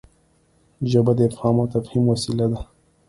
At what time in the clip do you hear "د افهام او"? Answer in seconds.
1.17-1.67